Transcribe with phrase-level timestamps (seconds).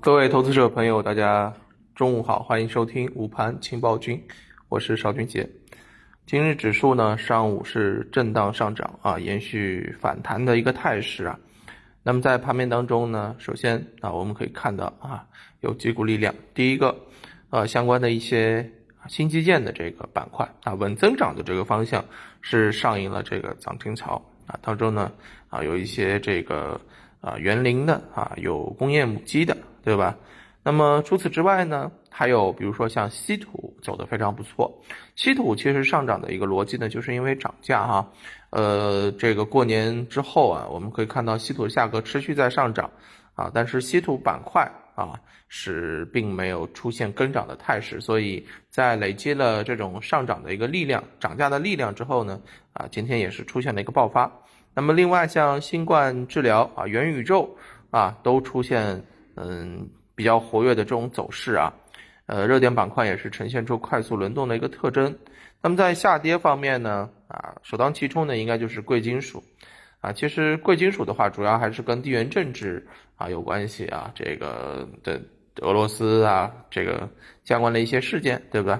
[0.00, 1.52] 各位投资者朋友，大家
[1.96, 4.22] 中午好，欢迎收听午盘情报君，
[4.68, 5.50] 我是邵军杰。
[6.24, 11.40] 今日指数呢，上午是震荡上涨啊，延续反弹的一个态势啊。
[12.04, 15.26] 那么在盘面当中呢，首先啊，我们可以看到啊，
[15.60, 16.32] 有几股力量。
[16.54, 16.96] 第一个，
[17.50, 18.70] 呃，相关的一些
[19.08, 22.04] 新基建的这个板块啊，稳增长的这个方向
[22.40, 25.10] 是上映了这个涨停潮啊，当中呢
[25.48, 26.80] 啊，有一些这个
[27.20, 30.16] 啊园林的啊，有工业母机的，对吧？
[30.62, 34.82] 那么除此之外呢，还有比如说像稀土走得非常不错。
[35.16, 38.12] 稀土其实上涨的一个逻辑呢，就是因为涨价哈。
[38.50, 42.90] 呃，这个过年之后啊，我们可以看到稀土的价格持续在上涨
[43.34, 52.40] 啊，但是稀土板块啊是并没有出现跟涨的态势，所以在累积了这种上涨的一个力量、涨价的力量之后呢，
[52.74, 54.30] 啊，今天也是出现了一个爆发。
[54.78, 57.56] 那么另外像新冠治疗啊、元宇宙
[57.90, 59.02] 啊，都出现
[59.34, 59.88] 嗯。
[60.18, 61.72] 比较活跃的这种走势啊，
[62.26, 65.16] 呃，热点板块也是呈现出快速轮动的一个特征。
[65.62, 69.40] 那么在下跌方面呢，啊，首当其冲的应该就是贵金属，
[70.00, 75.20] 啊，其实贵金属的话，主要还是跟地缘政治啊有关系啊，这个的
[75.60, 77.08] 俄罗斯啊，这个
[77.44, 78.76] 相关的一些事件，对不对？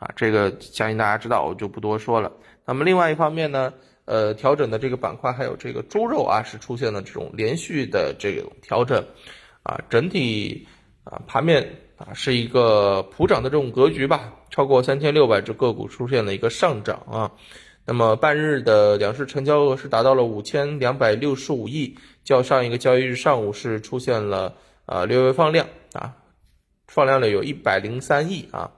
[0.00, 2.32] 啊，这个相信大家知道，我就不多说了。
[2.64, 3.72] 那么另外一方面呢，
[4.06, 9.04] 呃，调整的这个板块还有这个猪肉啊，是出现了这种连续的这种调整，
[9.62, 10.66] 啊，整体。
[11.02, 17.32] 啊，盘面啊是一个普涨的这种格局吧，超过三千六百只个股出现了一个上涨啊。
[17.86, 24.54] 那么半日的两市成交额是达到了五千两百六十五亿，较上一个交易日上午是出现了
[24.84, 26.14] 啊略微放量啊，
[26.86, 28.70] 放量了有一百零三亿啊。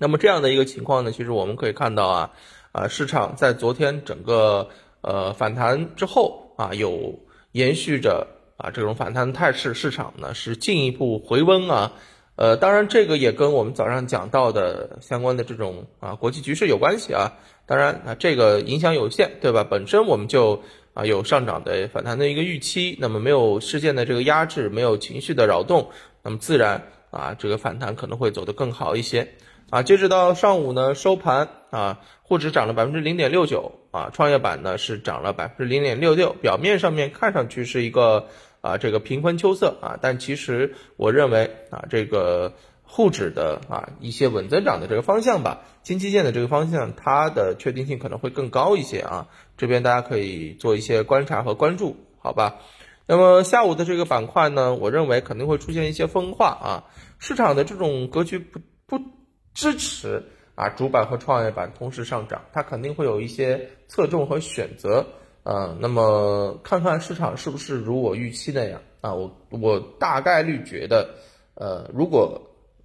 [0.00, 2.30] 那么这样的一个情况呢，其实我们可以看到啊
[2.72, 4.70] 啊市场在昨天整个
[5.02, 7.20] 呃反弹之后啊有
[7.52, 8.26] 延续着。
[8.62, 11.92] 啊，这种反弹态势，市场呢是进一步回温啊，
[12.36, 17.32] 呃，当然这个也跟我们早上讲到的相关的这种啊国际局势有关系啊，
[17.64, 19.64] 当然啊这个影响有限，对吧？
[19.64, 20.62] 本身我们就
[20.92, 25.88] 啊有上涨的反弹的一个预期，那么没有事件的这个压制，没有情绪的扰动，
[26.22, 29.28] 那么自然啊这个反弹可能会走得更好一些
[29.70, 29.82] 啊。
[29.82, 38.28] 截止到上午呢收盘啊，沪指涨了百分之零点六九啊，创业板呢是涨了百分之零点六六，表面上面看上去是一个。
[38.62, 49.28] 啊，这个平分秋色啊，但其实我认为啊，这个沪指的啊一些稳增长的这个方向吧，新基建的这个方向，它的确定性可能会更高一些啊。
[49.56, 52.56] 这边大家可以做一些观察和关注，好吧？
[53.10, 56.84] 那么下午的这个板块呢，我认为肯定会出现一些分化啊，
[57.18, 59.04] 市场的这种格局不不
[59.52, 60.22] 支持
[60.54, 65.04] 啊，主板和创业板同时上涨，它肯定会有一些侧重和选择。
[65.42, 69.12] 呃，那么看看市场是不是如我预期那样啊？
[69.12, 71.10] 我我大概率觉得，
[71.54, 72.40] 呃，如果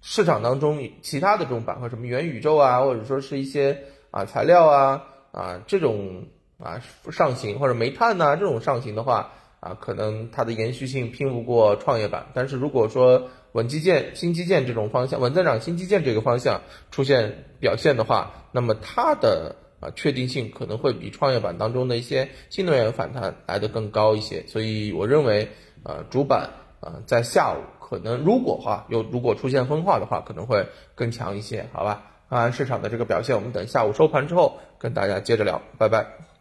[0.00, 3.78] 市场当中其他的这种板块，什么元宇宙啊，或者说是一些
[4.10, 6.24] 啊材料啊啊这种
[6.58, 12.26] 啊上行，或者煤炭呐这种上行的话啊，可能它的延续性拼不过创业板。
[12.34, 19.56] 但是如果说稳基建、新基建这种方向，稳增长新基建这个方向出现表现的话，那么它的。
[19.78, 25.50] 啊，确定性可能会比创业板当中的一些新能源反弹来的更高一些，所以我认为，
[25.82, 26.48] 呃，主板
[26.80, 32.04] 啊，在下午可能如果话有如果出现分化的话，可能会更强一些，好吧？
[32.30, 36.35] 看完市场的这个表现，我们等下午收盘之后跟大家接着聊，拜拜。